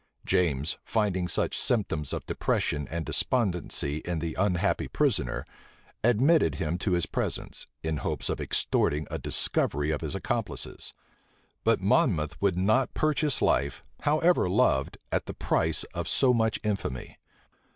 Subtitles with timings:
[0.25, 5.45] James, finding such symptoms of depression and despondency in the unhappy prisoner,
[6.03, 10.95] admitted him to his presence, in hopes of extorting a discovery of his accomplices;
[11.63, 17.19] but Monmouth would not purchase life, however loved, at the price of so much infamy.